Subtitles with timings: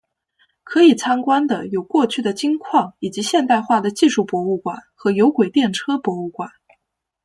[0.63, 6.49] 可以参观的有过去的金矿以及现代化的技术博物馆和有轨电车博物馆。